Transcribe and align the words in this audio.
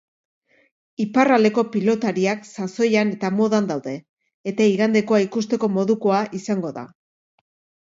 Iparraldeko 1.03 1.63
pilotariak 1.75 2.47
sasoian 2.53 3.13
eta 3.19 3.31
modan 3.41 3.69
daude 3.73 3.95
eta 4.53 4.69
igandekoa 4.73 5.23
ikusteko 5.29 5.73
modukoa 5.77 6.25
izango 6.43 6.75
da. 6.81 6.91